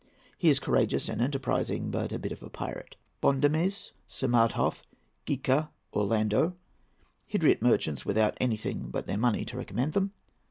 [0.35, 2.95] He is courageous and enterprising, but a bit of a pirate.
[3.21, 4.81] BONDOMES, SAMADHOFF,
[5.27, 10.13] GHIKA, ORLANDO.—Hydriot merchants without anything but their money to recommend them.